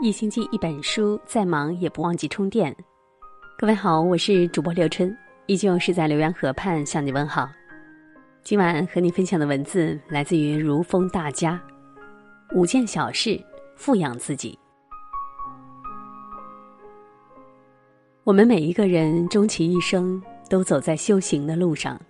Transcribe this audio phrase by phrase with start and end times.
[0.00, 2.74] 一星期一本书，再忙也不忘记充电。
[3.58, 7.48] 各位好，我是主播刘春，依旧是在浏阳河畔向你问好。
[8.44, 11.60] 今晚和你分享的文字来自于如风大家。
[12.54, 13.42] 五件小事，
[13.74, 14.56] 富养自己。
[18.22, 22.00] 我们每一个人终其一生都走在修行的路上，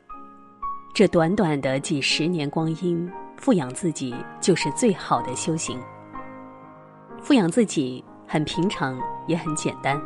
[0.93, 5.81] 这短短的几十年光阴，富养自己就是最好的修行。
[7.21, 10.01] 富养自己很平常，也很简单。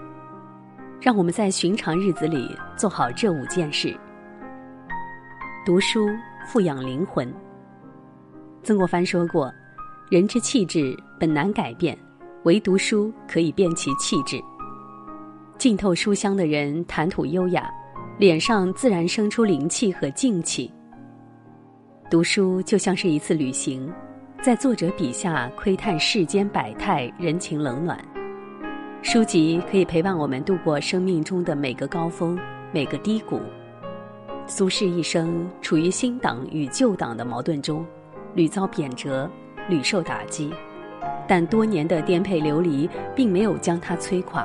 [1.01, 3.97] 让我们在寻常日子里做好这五件事：
[5.65, 6.09] 读书
[6.47, 7.33] 富养灵魂。
[8.63, 9.53] 曾国藩说过
[10.11, 11.97] ：“人之气质本难改变，
[12.45, 14.43] 唯读书可以变其气质。”
[15.59, 17.71] 浸透书香的人谈吐优雅，
[18.19, 20.73] 脸上自然生出灵气和静气。
[22.11, 23.93] 读书就像是一次旅行。
[24.43, 27.97] 在作者笔下窥探世间百态、人情冷暖，
[29.01, 32.37] 书籍可以陪伴我们度过生命中的每个高峰、
[32.73, 33.41] 每个低谷。
[34.49, 37.87] 苏轼一生处于新党与旧党的矛盾中，
[38.35, 39.31] 屡遭贬谪，
[39.69, 40.53] 屡受打击，
[41.29, 44.45] 但多年的颠沛流离并没有将他摧垮。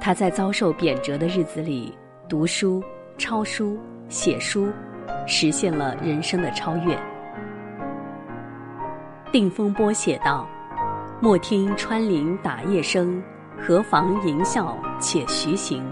[0.00, 1.94] 他在遭受贬谪的日子里，
[2.28, 2.82] 读书、
[3.16, 3.78] 抄书、
[4.08, 4.66] 写书，
[5.28, 6.98] 实现了人生的超越。
[9.32, 10.44] 定风波写道
[11.22, 13.22] ：“莫听穿林打叶声，
[13.60, 15.84] 何妨吟啸且徐行。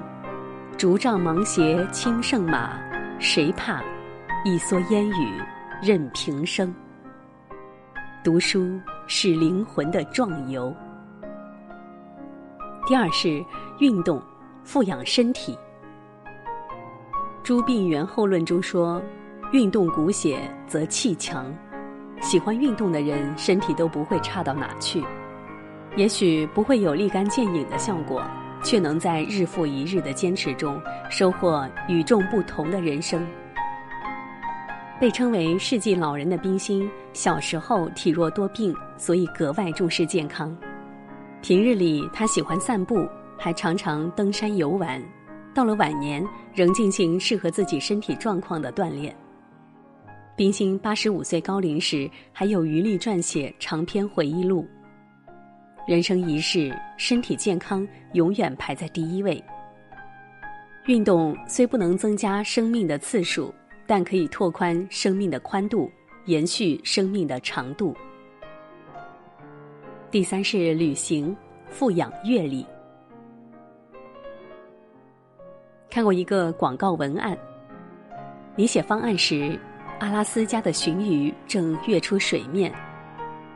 [0.77, 2.77] 竹杖芒鞋轻胜马，
[3.21, 3.81] 谁怕？
[4.45, 5.41] 一蓑烟雨
[5.81, 6.75] 任平生。”
[8.25, 10.75] 读书是灵魂的壮游。
[12.89, 13.45] 第二是
[13.79, 14.21] 运动，
[14.65, 15.55] 富养身体。
[17.45, 19.01] 《诸病源候论》中说
[19.53, 21.47] ：“运动骨血，则气强。”
[22.21, 25.03] 喜欢运动的人，身体都不会差到哪去。
[25.97, 28.23] 也许不会有立竿见影的效果，
[28.63, 30.81] 却能在日复一日的坚持中
[31.11, 33.27] 收获与众不同的人生。
[35.01, 40.57] 被称为世纪老人的冰心，小时候体弱多病，所以格外重视健康。
[41.41, 45.01] 平日里，他喜欢散步，还常常登山游玩。
[45.55, 49.17] 到了晚年，仍进行适合自己身体状况的锻炼。
[50.39, 54.65] 冰心八十五岁高龄时，还有余力撰写长篇回忆录。
[55.85, 59.43] 人生一世，身体健康永远排在第一位。
[60.87, 63.53] 运动虽不能增加生命的次数，
[63.85, 65.91] 但可以拓宽生命的宽度，
[66.27, 67.93] 延续生命的长度。
[70.09, 71.37] 第三是旅行，
[71.69, 72.65] 富养阅历。
[75.91, 77.37] 看过一个广告文案，
[78.55, 79.59] 你写方案时。
[80.01, 82.73] 阿拉斯加的鲟鱼正跃出水面，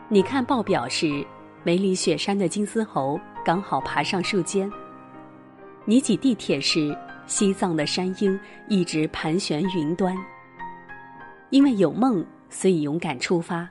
[0.09, 1.25] 你看报表时，
[1.63, 4.71] 梅里雪山的金丝猴刚好爬上树尖。
[5.85, 6.97] 你挤地铁时，
[7.29, 8.39] 西藏的山鹰
[8.69, 10.17] 一直盘旋云端。
[11.51, 13.69] 因为有梦，所以勇敢出发，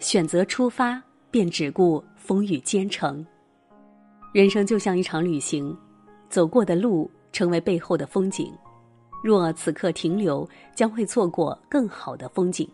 [0.00, 3.24] 选择出发，便只顾风雨兼程。
[4.32, 5.76] 人生就像一场旅行，
[6.28, 8.52] 走过的路成为背后的风景。
[9.22, 12.68] 若此刻停留，将会错过更好的风景。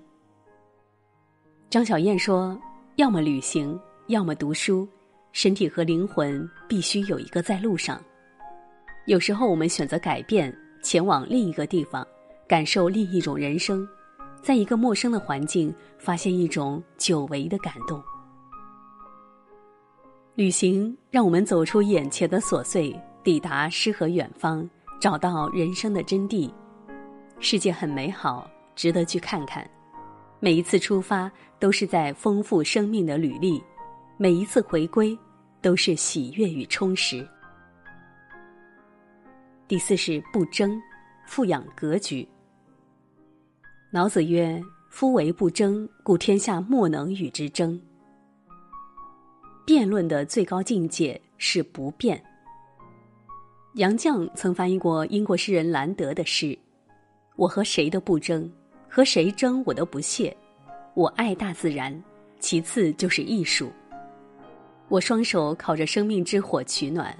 [1.68, 2.58] 张小燕说
[2.96, 4.88] ：“要么旅行，要么读书，
[5.32, 8.02] 身体和灵魂必须有一个在路上。
[9.04, 12.06] 有时候，我们选择改变，前往另一个地方，
[12.48, 13.86] 感受另一种人生，
[14.42, 18.02] 在一个陌生的环境，发现一种久违的感动。
[20.34, 24.66] 旅行让我们走出眼前的琐碎，抵达诗和远方。”
[25.00, 26.50] 找到人生的真谛，
[27.38, 29.68] 世界很美好，值得去看看。
[30.40, 33.62] 每一次出发都是在丰富生命的履历，
[34.16, 35.16] 每一次回归
[35.60, 37.26] 都是喜悦与充实。
[39.68, 40.80] 第四是不争，
[41.26, 42.26] 富养格局。
[43.90, 44.60] 老子曰
[44.90, 47.80] ：“夫为不争，故天下莫能与之争。”
[49.64, 52.22] 辩论的最高境界是不变。
[53.78, 56.58] 杨绛曾翻译过英国诗人兰德的诗
[57.38, 58.50] ：“我和谁都不争，
[58.88, 60.36] 和谁争我都不屑。
[60.94, 62.02] 我爱大自然，
[62.40, 63.70] 其次就是艺术。
[64.88, 67.16] 我双手烤着生命之火取暖，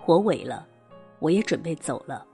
[0.00, 0.66] 火萎了，
[1.20, 2.26] 我也准备走了。”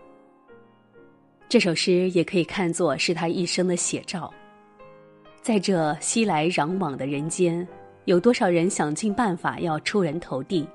[1.46, 4.32] 这首诗也可以看作是他一生的写照。
[5.42, 7.68] 在这熙来攘往的人间，
[8.06, 10.66] 有多少人想尽办法要出人头地？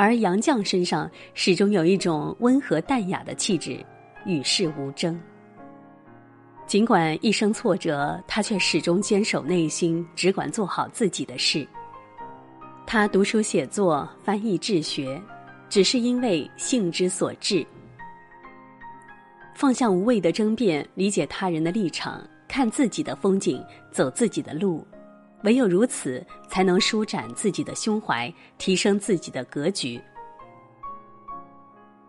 [0.00, 3.84] 而杨绛身上始终有一种温和淡雅的气质，
[4.24, 5.20] 与世无争。
[6.66, 11.68] 尽管一生挫折，他却始终坚守内心，只管做好自己的事。
[12.86, 15.20] 他读书写作、翻译治学，
[15.68, 17.62] 只是因为性之所至。
[19.54, 23.62] 放下无谓的争辩，理解他人的立场，看自己的风景，
[23.92, 24.82] 走自己的路，
[25.42, 30.00] 唯有如此，才能舒展自己的胸怀，提升自己的格局。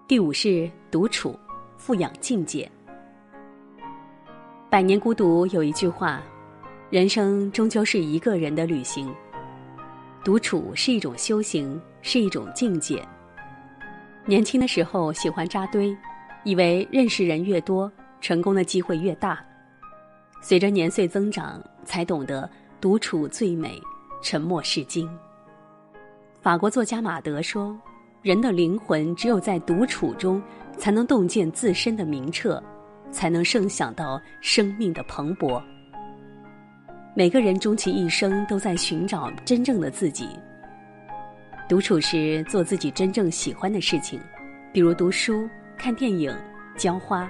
[0.07, 1.37] 第五是独处，
[1.77, 2.69] 富养境界。
[4.69, 6.21] 百年孤独有一句话：
[6.89, 9.13] 人生终究是一个人的旅行。
[10.23, 13.03] 独处是一种修行，是一种境界。
[14.25, 15.95] 年轻的时候喜欢扎堆。
[16.43, 19.39] 以为认识人越多，成功的机会越大。
[20.41, 22.49] 随着年岁增长，才懂得
[22.81, 23.79] 独处最美，
[24.23, 25.07] 沉默是金。
[26.41, 27.77] 法国作家马德说
[28.23, 30.41] ：“人的灵魂只有在独处中，
[30.79, 32.61] 才能洞见自身的明澈，
[33.11, 35.61] 才能盛享到生命的蓬勃。”
[37.13, 40.27] 每个人终其一生都在寻找真正的自己。
[41.69, 44.19] 独处时，做自己真正喜欢的事情，
[44.73, 45.47] 比如读书。
[45.77, 46.35] 看电影，
[46.77, 47.29] 浇花，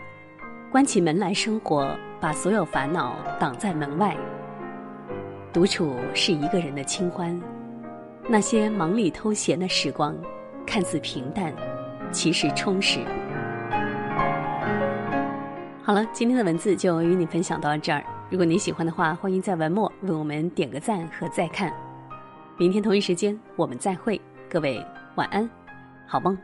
[0.72, 4.16] 关起门来生活，把所有烦恼挡在门外。
[5.54, 7.38] 独处是一个人的清欢，
[8.30, 10.16] 那些忙里偷闲的时光，
[10.66, 11.54] 看似平淡，
[12.10, 13.02] 其实充实。
[15.84, 18.02] 好了，今天的文字就与你分享到这儿。
[18.30, 21.74] 如果你喜欢的话，欢迎在文末为我们点个赞和再看。
[22.58, 24.20] 明天同一时间我们再会，
[24.50, 24.82] 各位
[25.16, 25.50] 晚安，
[26.08, 26.38] 好梦。